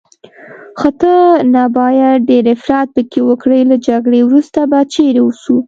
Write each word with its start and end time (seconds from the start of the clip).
خو 0.79 0.89
ته 1.01 1.13
نه 1.53 1.63
باید 1.77 2.19
ډېر 2.29 2.45
افراط 2.55 2.87
پکې 2.95 3.19
وکړې، 3.29 3.59
له 3.71 3.75
جګړې 3.87 4.19
وروسته 4.23 4.59
به 4.71 4.79
چیرې 4.93 5.21
اوسو؟ 5.23 5.55